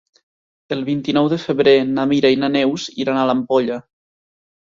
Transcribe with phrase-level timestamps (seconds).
[0.75, 3.79] El vint-i-nou de febrer na Mira i na Neus iran a l'Ampolla.